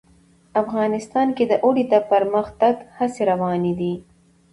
افغانستان 0.63 1.27
کې 1.35 1.43
د 1.47 1.53
اوړي 1.63 1.83
د 1.93 1.95
پرمختګ 2.11 2.75
هڅې 2.97 3.21
روانې 3.31 3.73
دي. 3.79 3.93